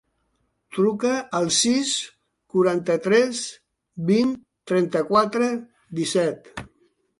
[0.77, 1.91] Truca al sis,
[2.55, 3.43] quaranta-tres,
[4.09, 4.35] vint,
[4.75, 5.55] trenta-quatre,
[6.03, 6.53] disset.